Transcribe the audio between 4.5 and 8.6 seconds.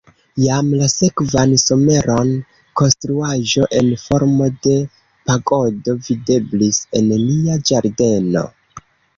de pagodo videblis en nia ĝardeno.